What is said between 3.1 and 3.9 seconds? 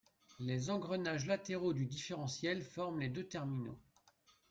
terminaux.